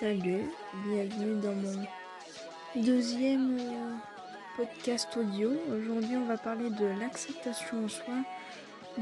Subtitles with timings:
[0.00, 0.50] Salut,
[0.88, 1.86] bienvenue dans mon
[2.82, 3.92] deuxième euh,
[4.56, 5.52] podcast audio.
[5.72, 8.14] Aujourd'hui, on va parler de l'acceptation en soi,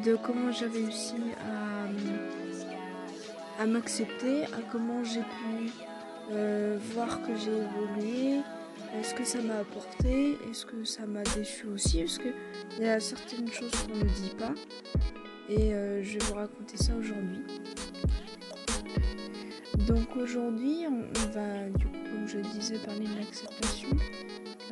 [0.04, 1.14] de comment j'ai réussi
[1.48, 1.86] à,
[3.62, 5.70] à m'accepter, à comment j'ai pu
[6.30, 8.42] euh, voir que j'ai évolué,
[9.00, 12.34] est-ce que ça m'a apporté, est-ce que ça m'a déçu aussi, parce qu'il
[12.80, 14.52] y a certaines choses qu'on ne dit pas.
[15.48, 17.40] Et euh, je vais vous raconter ça aujourd'hui.
[19.92, 23.90] Donc aujourd'hui, on va, du coup, comme je disais, parler de l'acceptation.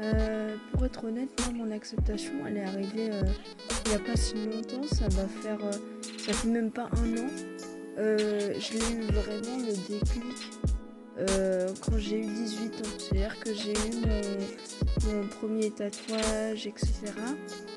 [0.00, 3.22] Euh, pour être honnête, moi, mon acceptation, elle est arrivée euh,
[3.84, 4.86] il n'y a pas si longtemps.
[4.86, 5.72] Ça va faire, euh,
[6.16, 7.28] ça fait même pas un an.
[7.98, 10.50] je l'ai eu vraiment le déclic
[11.84, 12.90] quand j'ai eu 18 ans.
[12.96, 16.92] C'est-à-dire que j'ai eu mon, premier tatouage, etc.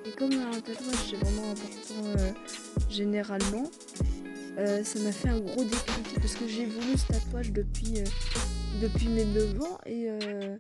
[0.06, 2.34] Et comme un tatouage, c'est vraiment important
[2.90, 3.70] généralement,
[4.58, 8.04] euh, ça m'a fait un gros déclic parce que j'ai voulu ce tatouage depuis, euh,
[8.82, 10.58] depuis mes 9 ans euh,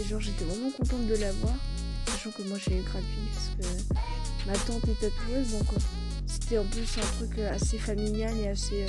[0.00, 1.54] et, genre j'étais vraiment contente de l'avoir,
[2.06, 3.94] sachant que moi j'ai eu gratuit parce que
[4.46, 5.68] ma tante est tatoueuse donc
[6.26, 8.86] c'était en plus un truc assez familial et assez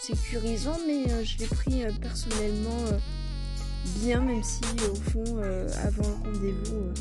[0.00, 2.84] sécurisant mais je l'ai pris personnellement
[4.00, 5.38] bien même si au fond
[5.82, 6.92] avant le rendez-vous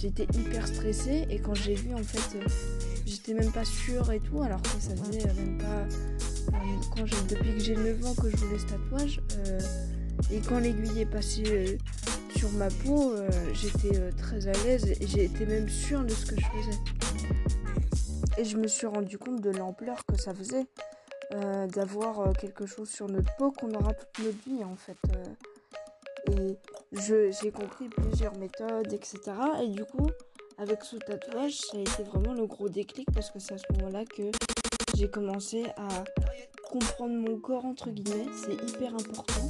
[0.00, 1.26] j'étais hyper stressée.
[1.30, 2.38] Et quand j'ai vu en fait
[3.08, 5.64] j'étais même pas sûre et tout, alors que ça faisait même pas.
[5.64, 6.60] Euh,
[6.94, 9.60] quand depuis que j'ai 9 ans que je voulais ce tatouage, euh,
[10.30, 11.76] et quand l'aiguille est passée euh,
[12.36, 13.14] sur ma peau,
[13.52, 16.78] j'étais très à l'aise et été même sûre de ce que je faisais.
[18.36, 20.66] Et je me suis rendu compte de l'ampleur que ça faisait
[21.74, 24.96] d'avoir quelque chose sur notre peau qu'on aura toute notre vie en fait.
[26.30, 26.58] et
[26.92, 29.18] j'ai compris plusieurs méthodes, etc.
[29.64, 30.08] Et du coup,
[30.58, 33.64] avec ce tatouage, ça a été vraiment le gros déclic parce que c'est à ce
[33.74, 34.30] moment-là que
[34.96, 36.04] j'ai commencé à
[36.68, 38.26] comprendre mon corps entre guillemets.
[38.32, 39.48] C'est hyper important.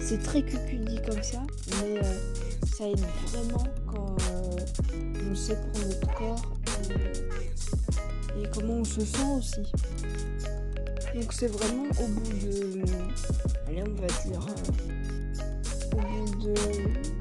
[0.00, 1.42] C'est très cucu dit comme ça,
[1.82, 2.02] mais euh,
[2.76, 6.42] ça aide vraiment quand euh, on sait pour notre corps
[6.90, 9.72] et, et comment on se sent aussi.
[11.14, 12.82] Donc c'est vraiment au bout de...
[13.66, 14.46] Allez on va dire...
[14.48, 17.13] Euh, au bout de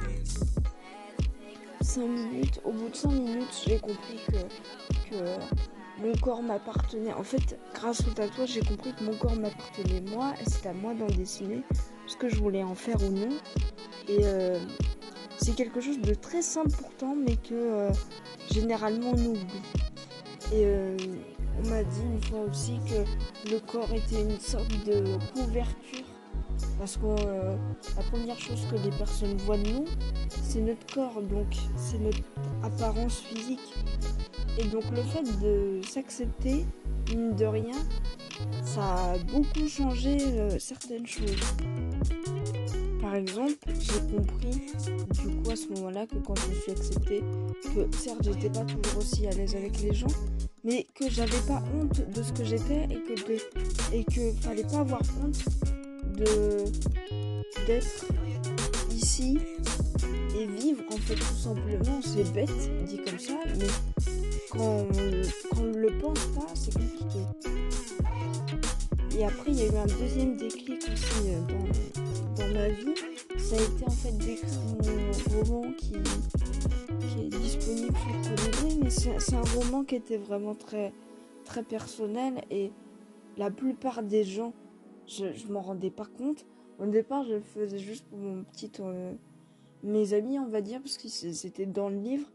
[2.01, 2.59] minutes.
[2.63, 5.15] Au bout de 5 minutes, j'ai compris que,
[6.01, 7.13] mon corps m'appartenait.
[7.13, 10.73] En fait, grâce au tatouage, j'ai compris que mon corps m'appartenait moi et c'est à
[10.73, 11.61] moi d'en dessiner
[12.07, 13.29] ce que je voulais en faire ou non.
[14.07, 14.59] Et euh,
[15.37, 17.91] c'est quelque chose de très simple pourtant, mais que euh,
[18.51, 19.61] généralement on oublie.
[20.51, 20.97] Et euh,
[21.63, 25.03] on m'a dit une fois aussi que le corps était une sorte de
[25.33, 26.02] couverture
[26.83, 27.55] parce que euh,
[27.95, 29.85] la première chose que les personnes voient de nous,
[30.27, 32.19] c'est notre corps, donc c'est notre
[32.61, 33.73] apparence physique.
[34.59, 36.65] Et donc le fait de s'accepter,
[37.09, 37.77] mine de rien,
[38.63, 41.39] ça a beaucoup changé euh, certaines choses.
[42.99, 44.65] Par exemple, j'ai compris
[45.21, 47.23] du coup à ce moment-là que quand je me suis acceptée,
[47.63, 50.13] que certes j'étais pas toujours aussi à l'aise avec les gens,
[50.65, 54.79] mais que j'avais pas honte de ce que j'étais et que et que fallait pas
[54.79, 55.39] avoir honte
[56.13, 58.05] d'être
[58.91, 59.39] ici
[60.37, 61.99] et vivre en fait tout simplement.
[62.01, 62.49] C'est bête
[62.85, 63.67] dit comme ça mais
[64.51, 64.85] quand
[65.57, 67.19] on, ne le pense pas c'est compliqué.
[69.17, 72.95] Et après il y a eu un deuxième déclic aussi euh, dans, dans ma vie.
[73.37, 74.49] Ça a été en fait d'écrire
[74.83, 80.55] mon roman qui, qui est disponible sur Colibri mais c'est un roman qui était vraiment
[80.55, 80.93] très
[81.45, 82.71] très personnel et
[83.37, 84.53] la plupart des gens
[85.07, 86.45] je, m'en rendais pas compte.
[86.79, 89.13] Au départ, je le faisais juste pour mon petit, euh,
[89.83, 92.29] mes amis, on va dire, parce que c'était dans le livre.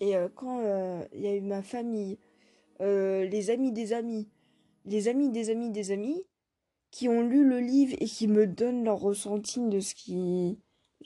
[0.00, 2.18] Et euh, quand euh, il y a eu ma famille,
[2.80, 4.28] les amis des amis,
[4.84, 6.24] les amis des amis des amis,
[6.90, 10.56] qui ont lu le livre et qui me donnent leur ressenti de ce qu'ils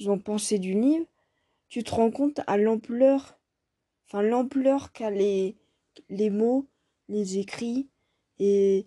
[0.07, 1.07] ont pensé du livre,
[1.69, 3.39] tu te rends compte à l'ampleur,
[4.07, 5.57] enfin l'ampleur qu'a les,
[6.11, 6.67] les mots,
[7.09, 7.89] les écrits
[8.39, 8.87] et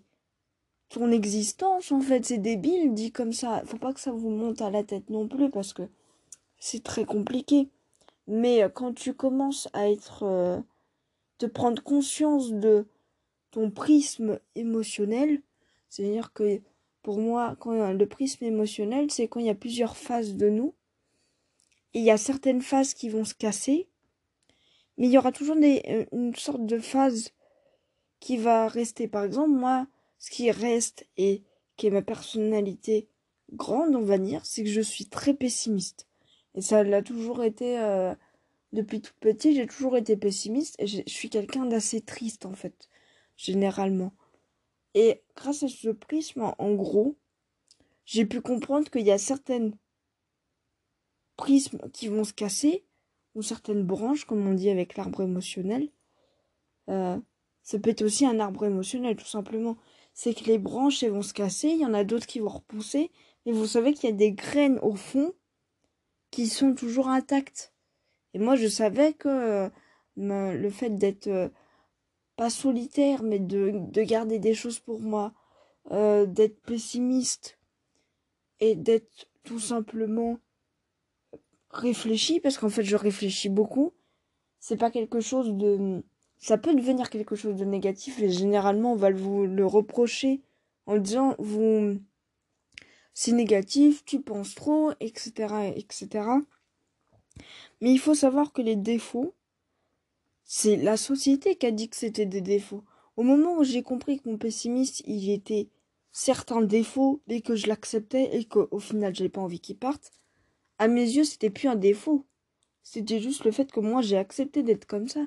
[0.92, 2.24] ton existence en fait.
[2.24, 3.62] C'est débile dit comme ça.
[3.64, 5.82] Faut pas que ça vous monte à la tête non plus parce que
[6.58, 7.68] c'est très compliqué.
[8.28, 10.60] Mais euh, quand tu commences à être euh,
[11.38, 12.86] te prendre conscience de
[13.50, 15.42] ton prisme émotionnel
[15.88, 16.60] c'est à dire que
[17.02, 20.74] pour moi quand le prisme émotionnel c'est quand il y a plusieurs phases de nous.
[21.94, 23.88] Il y a certaines phases qui vont se casser.
[24.98, 27.30] Mais il y aura toujours euh, une sorte de phase
[28.20, 29.08] qui va rester.
[29.08, 29.86] Par exemple moi
[30.22, 31.42] ce qui reste et
[31.76, 33.08] qui est ma personnalité
[33.52, 36.06] grande, on va dire, c'est que je suis très pessimiste.
[36.54, 38.14] Et ça l'a toujours été euh,
[38.72, 42.88] depuis tout petit, j'ai toujours été pessimiste et je suis quelqu'un d'assez triste en fait,
[43.36, 44.12] généralement.
[44.94, 47.16] Et grâce à ce prisme, en gros,
[48.04, 49.76] j'ai pu comprendre qu'il y a certaines
[51.36, 52.84] prismes qui vont se casser,
[53.34, 55.88] ou certaines branches, comme on dit avec l'arbre émotionnel.
[56.90, 57.18] Euh,
[57.62, 59.76] ça peut être aussi un arbre émotionnel, tout simplement.
[60.14, 62.48] C'est que les branches, elles vont se casser, il y en a d'autres qui vont
[62.48, 63.10] repousser,
[63.46, 65.32] et vous savez qu'il y a des graines au fond
[66.30, 67.72] qui sont toujours intactes.
[68.34, 69.68] Et moi, je savais que euh,
[70.16, 71.48] le fait d'être euh,
[72.36, 75.32] pas solitaire, mais de, de, garder des choses pour moi,
[75.90, 77.58] euh, d'être pessimiste
[78.60, 80.38] et d'être tout simplement
[81.70, 83.92] réfléchi, parce qu'en fait, je réfléchis beaucoup.
[84.60, 86.02] C'est pas quelque chose de
[86.42, 90.42] ça peut devenir quelque chose de négatif et généralement on va vous le reprocher
[90.86, 92.00] en disant vous
[93.14, 96.08] c'est négatif, tu penses trop, etc., etc.
[97.80, 99.34] Mais il faut savoir que les défauts,
[100.42, 102.82] c'est la société qui a dit que c'était des défauts.
[103.16, 105.68] Au moment où j'ai compris que mon pessimiste, il était
[106.10, 110.10] certains défauts et que je l'acceptais et qu'au final j'avais pas envie qu'il parte,
[110.78, 112.26] à mes yeux c'était plus un défaut.
[112.82, 115.24] C'était juste le fait que moi j'ai accepté d'être comme ça.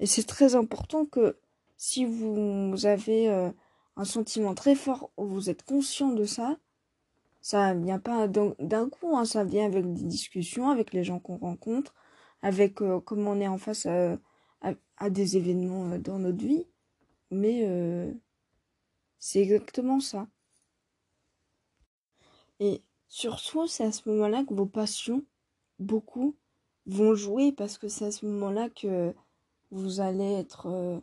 [0.00, 1.38] Et c'est très important que
[1.76, 3.50] si vous avez euh,
[3.96, 6.58] un sentiment très fort vous êtes conscient de ça,
[7.42, 11.36] ça vient pas d'un coup, hein, ça vient avec des discussions, avec les gens qu'on
[11.36, 11.94] rencontre,
[12.42, 14.18] avec euh, comment on est en face à,
[14.96, 16.66] à, des événements euh, dans notre vie.
[17.30, 17.64] Mais
[19.20, 20.26] c'est exactement ça.
[22.58, 25.24] Et surtout, c'est à ce moment-là que vos passions,
[25.78, 26.36] beaucoup,
[26.86, 29.14] vont jouer parce que c'est à ce moment-là que
[29.70, 31.00] vous allez être euh,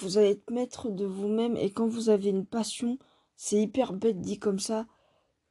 [0.00, 2.98] vous allez être maître de vous-même et quand vous avez une passion,
[3.36, 4.86] c'est hyper bête dit comme ça.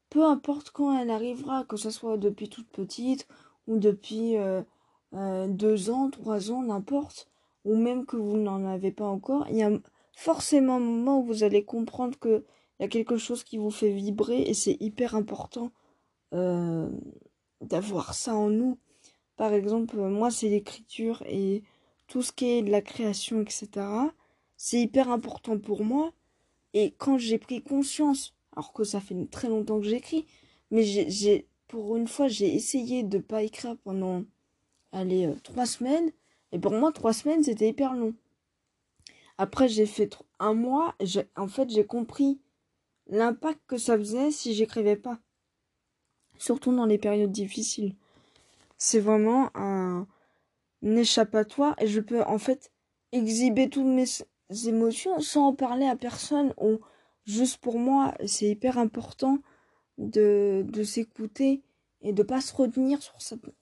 [0.09, 3.27] Peu importe quand elle arrivera, que ce soit depuis toute petite
[3.67, 4.61] ou depuis euh,
[5.13, 7.29] euh, deux ans, trois ans, n'importe,
[7.65, 9.71] ou même que vous n'en avez pas encore, il y a
[10.13, 12.45] forcément un moment où vous allez comprendre que
[12.79, 15.71] il y a quelque chose qui vous fait vibrer et c'est hyper important
[17.61, 18.79] d'avoir ça en nous.
[19.37, 21.63] Par exemple, moi c'est l'écriture et
[22.07, 23.67] tout ce qui est de la création, etc.
[24.57, 26.13] C'est hyper important pour moi.
[26.73, 30.25] Et quand j'ai pris conscience, alors que ça fait très longtemps que j'écris,
[30.71, 34.23] mais j'ai, pour une fois, j'ai essayé de pas écrire pendant,
[34.91, 36.11] allez, euh, trois semaines.
[36.51, 38.13] Et pour moi, trois semaines, c'était hyper long.
[39.37, 40.95] Après, j'ai fait un mois.
[41.35, 42.39] En fait, j'ai compris
[43.07, 45.19] l'impact que ça faisait si j'écrivais pas.
[46.37, 47.95] Surtout dans les périodes difficiles.
[48.77, 50.07] C'est vraiment un,
[50.83, 52.71] échappatoire et je peux en fait
[53.11, 54.05] exhiber toutes mes
[54.67, 56.79] émotions sans en parler à personne ou
[57.25, 58.13] juste pour moi.
[58.25, 59.39] C'est hyper important
[59.97, 61.61] de, de s'écouter
[62.01, 63.15] et de pas se retenir sur,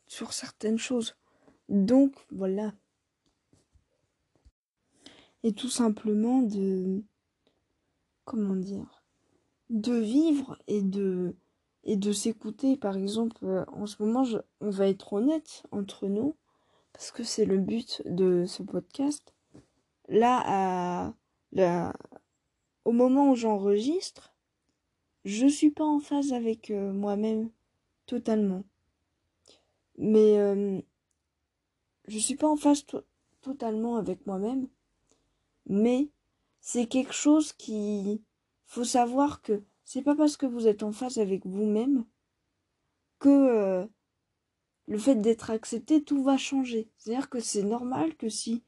[0.07, 1.15] sur certaines choses.
[1.69, 2.73] Donc voilà.
[5.43, 7.03] Et tout simplement de
[8.25, 9.03] comment dire
[9.69, 11.35] de vivre et de
[11.83, 12.77] et de s'écouter.
[12.77, 14.23] Par exemple en ce moment
[14.59, 16.35] on va être honnête entre nous
[16.93, 19.33] parce que c'est le but de ce podcast.
[20.07, 21.13] Là,
[22.85, 24.33] au moment où j'enregistre,
[25.25, 27.51] je suis pas en phase avec euh, moi-même
[28.05, 28.63] totalement.
[29.97, 30.81] Mais euh,
[32.07, 32.85] je suis pas en phase
[33.41, 34.67] totalement avec moi-même.
[35.67, 36.09] Mais
[36.59, 38.23] c'est quelque chose qui
[38.65, 42.05] faut savoir que c'est pas parce que vous êtes en phase avec vous-même
[43.19, 43.85] que euh,
[44.87, 46.89] le fait d'être accepté, tout va changer.
[46.97, 48.63] C'est-à-dire que c'est normal que si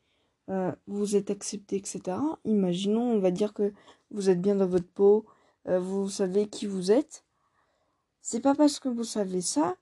[0.50, 3.74] euh, vous êtes accepté, etc., imaginons, on va dire que
[4.12, 5.26] vous êtes bien dans votre peau,
[5.68, 7.24] euh, vous savez qui vous êtes,
[8.22, 9.76] c'est pas parce que vous savez ça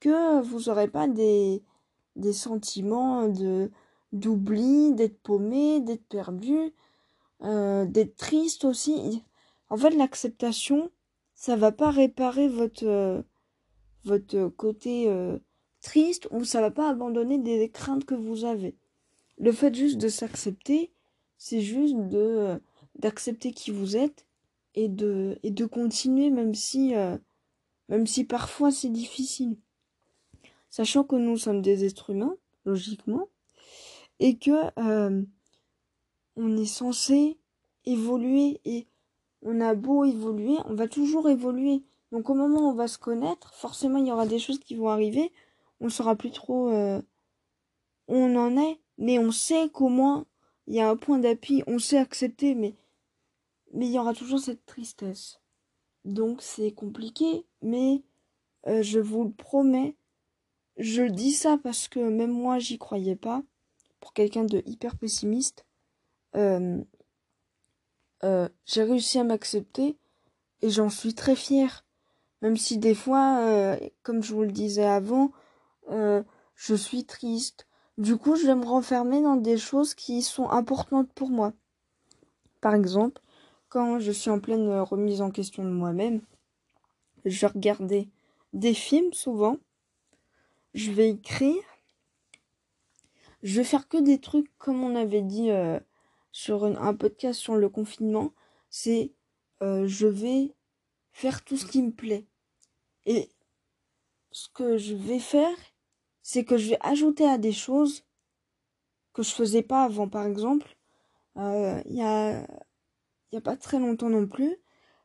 [0.00, 1.62] que vous n'aurez pas des,
[2.16, 3.70] des sentiments de
[4.12, 6.72] d'oubli, d'être paumé, d'être perdu,
[7.42, 9.22] euh, d'être triste aussi.
[9.68, 10.90] En fait, l'acceptation,
[11.34, 13.22] ça va pas réparer votre
[14.04, 15.08] votre côté
[15.80, 18.76] triste ou ça va pas abandonner des craintes que vous avez.
[19.38, 20.90] Le fait juste de s'accepter,
[21.36, 22.58] c'est juste de euh,
[22.98, 24.26] d'accepter qui vous êtes
[24.74, 27.16] et de et de continuer même si euh,
[27.88, 29.56] même si parfois c'est difficile.
[30.70, 33.28] Sachant que nous sommes des êtres humains, logiquement,
[34.20, 35.22] et que euh,
[36.36, 37.38] on est censé
[37.86, 38.86] évoluer et
[39.42, 41.82] on a beau évoluer, on va toujours évoluer.
[42.12, 44.74] Donc au moment où on va se connaître, forcément il y aura des choses qui
[44.74, 45.32] vont arriver
[45.80, 47.00] on saura plus trop euh,
[48.08, 50.26] où on en est, mais on sait qu'au moins
[50.66, 52.74] il y a un point d'appui, on sait accepter, mais
[53.72, 55.40] il y aura toujours cette tristesse.
[56.04, 58.02] Donc c'est compliqué, mais
[58.66, 59.96] euh, je vous le promets,
[60.76, 63.42] je dis ça parce que même moi j'y croyais pas.
[64.00, 65.66] Pour quelqu'un de hyper pessimiste,
[66.36, 66.80] euh,
[68.22, 69.96] j'ai réussi à m'accepter
[70.62, 71.84] et j'en suis très fière.
[72.42, 75.32] Même si des fois, comme je vous le disais avant,
[75.90, 76.22] euh,
[76.54, 77.66] je suis triste.
[77.96, 81.52] Du coup, je vais me renfermer dans des choses qui sont importantes pour moi.
[82.60, 83.20] Par exemple,
[83.68, 86.20] quand je suis en pleine remise en question de moi-même,
[87.24, 88.08] je vais regarder
[88.52, 89.58] des films souvent,
[90.74, 91.62] je vais écrire,
[93.42, 95.78] je vais faire que des trucs comme on avait dit euh,
[96.32, 98.32] sur un podcast sur le confinement,
[98.70, 99.12] c'est
[99.62, 100.54] euh, je vais
[101.12, 102.26] faire tout ce qui me plaît.
[103.06, 103.28] Et
[104.30, 105.56] ce que je vais faire,
[106.30, 108.04] c'est que je vais ajouter à des choses
[109.14, 110.08] que je faisais pas avant.
[110.08, 110.76] Par exemple,
[111.38, 112.42] euh, il y a
[113.32, 114.54] il y a pas très longtemps non plus,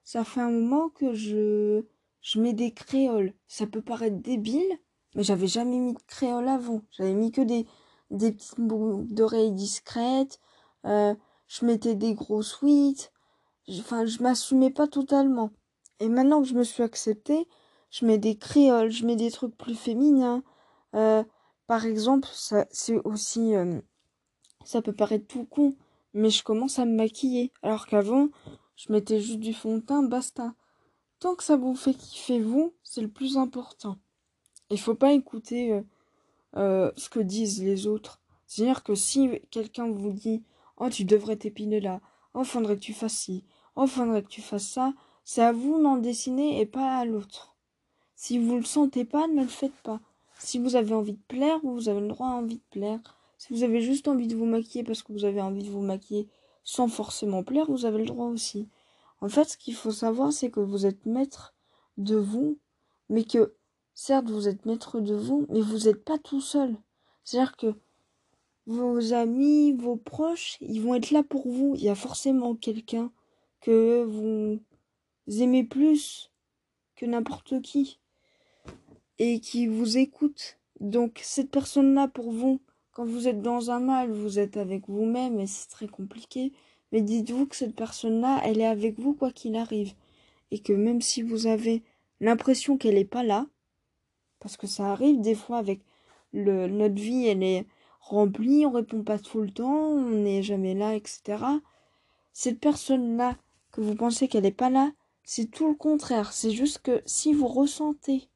[0.03, 1.85] ça fait un moment que je
[2.21, 3.33] je mets des créoles.
[3.47, 4.79] Ça peut paraître débile,
[5.15, 6.81] mais j'avais jamais mis de créole avant.
[6.91, 7.67] J'avais mis que des
[8.11, 10.41] des petites boucles d'oreilles discrètes.
[10.85, 11.15] Euh,
[11.47, 13.11] je mettais des gros sweats
[13.79, 15.51] enfin, je m'assumais pas totalement.
[16.01, 17.47] Et maintenant que je me suis acceptée,
[17.91, 20.43] je mets des créoles, je mets des trucs plus féminins.
[20.95, 21.23] Euh,
[21.67, 23.79] par exemple, ça, c'est aussi, euh,
[24.65, 25.75] ça peut paraître tout con,
[26.13, 27.51] mais je commence à me maquiller.
[27.61, 28.29] Alors qu'avant,
[28.75, 30.53] je mettais juste du fond de teint, basta.
[31.19, 33.97] Tant que ça vous fait kiffer vous, c'est le plus important.
[34.69, 35.83] Il faut pas écouter
[36.55, 38.21] euh, ce que disent les autres.
[38.45, 40.43] C'est-à-dire que si quelqu'un vous dit,
[40.77, 42.01] oh, tu devrais t'épiner là,
[42.33, 43.45] oh, faudrait que tu fasses ci,
[43.75, 47.55] oh, faudrait que tu fasses ça, c'est à vous d'en dessiner et pas à l'autre.
[48.15, 49.99] Si vous le sentez pas, ne le faites pas.
[50.43, 52.99] Si vous avez envie de plaire, vous avez le droit à envie de plaire.
[53.37, 55.81] Si vous avez juste envie de vous maquiller parce que vous avez envie de vous
[55.81, 56.27] maquiller
[56.65, 58.67] sans forcément plaire, vous avez le droit aussi.
[59.21, 61.55] En fait, ce qu'il faut savoir, c'est que vous êtes maître
[61.97, 62.59] de vous,
[63.07, 63.55] mais que,
[63.93, 66.75] certes, vous êtes maître de vous, mais vous n'êtes pas tout seul.
[67.23, 67.73] C'est-à-dire que
[68.67, 71.73] vos amis, vos proches, ils vont être là pour vous.
[71.77, 73.13] Il y a forcément quelqu'un
[73.61, 74.59] que vous
[75.41, 76.31] aimez plus
[76.97, 78.01] que n'importe qui
[79.19, 80.59] et qui vous écoute.
[80.79, 85.39] Donc cette personne-là pour vous, quand vous êtes dans un mal, vous êtes avec vous-même
[85.39, 86.53] et c'est très compliqué.
[86.91, 89.93] Mais dites-vous que cette personne-là, elle est avec vous quoi qu'il arrive.
[90.51, 91.83] Et que même si vous avez
[92.19, 93.47] l'impression qu'elle n'est pas là,
[94.39, 95.81] parce que ça arrive des fois avec
[96.33, 97.65] le, notre vie, elle est
[97.99, 101.43] rempli, on répond pas tout le temps, on n'est jamais là, etc.
[102.33, 103.37] Cette personne-là,
[103.71, 104.91] que vous pensez qu'elle n'est pas là,
[105.23, 106.33] c'est tout le contraire.
[106.33, 108.29] C'est juste que si vous ressentez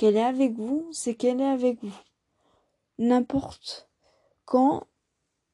[0.00, 2.00] qu'elle est avec vous, c'est qu'elle est avec vous.
[2.98, 3.90] N'importe
[4.46, 4.86] quand,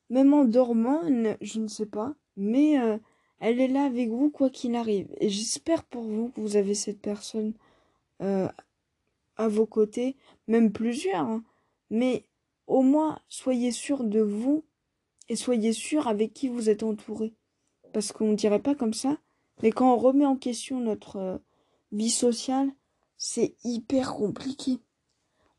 [0.08, 1.00] même en dormant,
[1.40, 2.96] je ne sais pas, mais euh,
[3.40, 5.08] elle est là avec vous quoi qu'il arrive.
[5.18, 7.54] Et j'espère pour vous que vous avez cette personne
[8.22, 8.48] euh,
[9.36, 10.14] à vos côtés,
[10.46, 11.26] même plusieurs.
[11.26, 11.42] Hein.
[11.90, 12.22] Mais
[12.68, 14.62] au moins, soyez sûr de vous
[15.28, 17.34] et soyez sûr avec qui vous êtes entouré.
[17.92, 19.18] Parce qu'on ne dirait pas comme ça,
[19.60, 21.38] mais quand on remet en question notre euh,
[21.90, 22.70] vie sociale,
[23.16, 24.80] c'est hyper compliqué.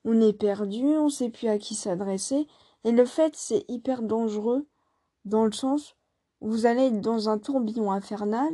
[0.05, 2.47] On est perdu, on sait plus à qui s'adresser,
[2.83, 4.67] et le fait, c'est hyper dangereux
[5.25, 5.95] dans le sens
[6.41, 8.49] où vous allez être dans un tourbillon infernal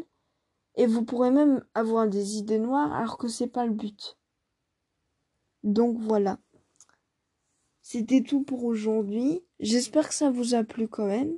[0.76, 4.18] et vous pourrez même avoir des idées noires alors que c'est pas le but.
[5.64, 6.40] Donc voilà.
[7.82, 9.42] C'était tout pour aujourd'hui.
[9.60, 11.38] J'espère que ça vous a plu quand même.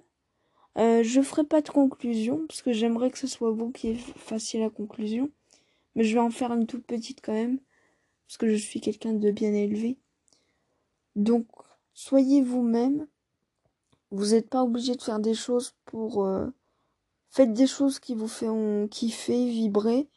[0.78, 4.60] Euh, je ferai pas de conclusion parce que j'aimerais que ce soit vous qui fassiez
[4.60, 5.32] la conclusion.
[5.96, 7.60] Mais je vais en faire une toute petite quand même
[8.28, 9.98] parce que je suis quelqu'un de bien élevé.
[11.16, 11.48] Donc,
[11.94, 13.08] soyez vous-même.
[14.12, 16.26] Vous n'êtes pas obligé de faire des choses pour...
[16.26, 16.48] Euh,
[17.30, 20.08] faites des choses qui vous font kiffer, vibrer.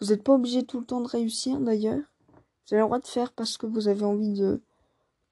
[0.00, 2.02] Vous n'êtes pas obligé tout le temps de réussir d'ailleurs.
[2.66, 4.62] Vous avez le droit de faire parce que vous avez envie de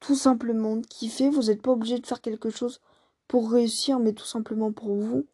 [0.00, 1.28] tout simplement kiffer.
[1.30, 2.80] Vous n'êtes pas obligé de faire quelque chose
[3.28, 5.26] pour réussir, mais tout simplement pour vous.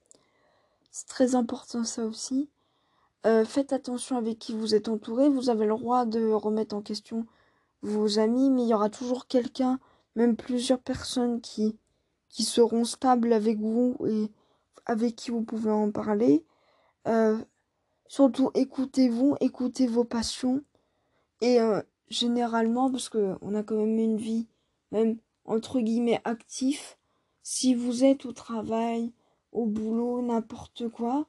[0.90, 2.48] C'est très important ça aussi.
[3.26, 5.28] Euh, faites attention avec qui vous êtes entouré.
[5.28, 7.26] Vous avez le droit de remettre en question
[7.82, 9.78] vos amis, mais il y aura toujours quelqu'un,
[10.16, 11.78] même plusieurs personnes qui,
[12.30, 14.30] seront stables avec vous et
[14.86, 16.44] avec qui vous pouvez en parler.
[17.06, 17.38] Euh,
[18.08, 20.62] surtout écoutez-vous, écoutez vos passions.
[21.40, 24.48] Et euh, généralement, parce qu'on a quand même une vie
[24.94, 26.98] même entre guillemets actif,
[27.42, 29.12] si vous êtes au travail,
[29.52, 31.26] au boulot, n'importe quoi,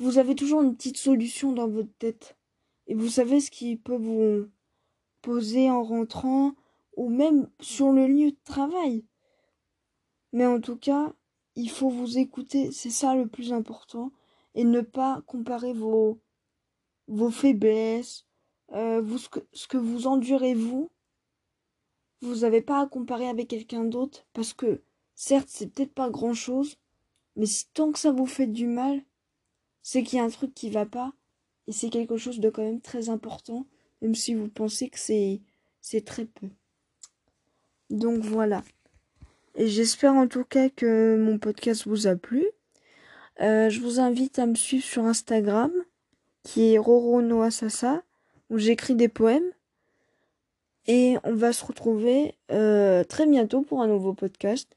[0.00, 2.36] vous avez toujours une petite solution dans votre tête.
[2.86, 4.48] Et vous savez ce qui peut vous
[5.20, 6.54] poser en rentrant
[6.96, 9.04] ou même sur le lieu de travail.
[10.32, 11.12] Mais en tout cas,
[11.54, 14.10] il faut vous écouter, c'est ça le plus important,
[14.54, 16.18] et ne pas comparer vos,
[17.30, 18.26] faiblesses,
[18.72, 20.90] euh, vous, ce, que, ce que vous endurez vous,
[22.22, 24.82] vous n'avez pas à comparer avec quelqu'un d'autre parce que
[25.14, 26.76] certes c'est peut-être pas grand chose
[27.36, 29.02] mais tant que ça vous fait du mal
[29.82, 31.12] c'est qu'il y a un truc qui va pas
[31.66, 33.66] Et c'est quelque chose de quand même très important,
[34.02, 35.40] même si vous pensez que c'est,
[35.80, 36.48] c'est très peu.
[37.90, 38.62] Donc voilà.
[39.56, 42.46] Et j'espère en tout cas que mon podcast vous a plu.
[43.40, 45.72] Euh, je vous invite à me suivre sur Instagram,
[46.42, 48.02] qui est Roro Noasasa,
[48.50, 49.50] où j'écris des poèmes.
[50.86, 54.68] Et on va se retrouver euh, très bientôt pour un nouveau podcast.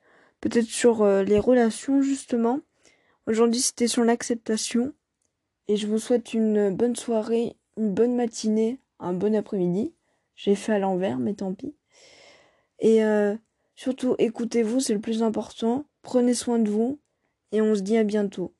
[0.41, 2.59] Peut-être sur euh, les relations, justement.
[3.25, 4.93] Aujourd'hui, c'était sur l'acceptation.
[5.67, 9.93] Et je vous souhaite une bonne soirée, une bonne matinée, un bon après-midi.
[10.35, 11.73] J'ai fait à l'envers, mais tant pis.
[12.79, 13.01] Et
[13.75, 15.85] surtout, écoutez-vous, c'est le plus important.
[16.01, 16.99] Prenez soin de vous.
[17.53, 18.53] Et on se dit à bientôt.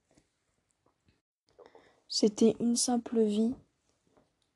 [2.08, 3.54] C'était une simple vie.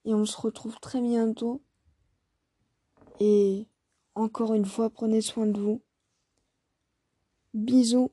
[0.05, 1.61] Et on se retrouve très bientôt.
[3.19, 3.65] Et
[4.15, 5.81] encore une fois, prenez soin de vous.
[7.53, 8.11] Bisous.